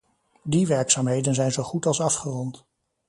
[0.43, 2.65] Die werkzaamheden zijn zo goed als afgerond.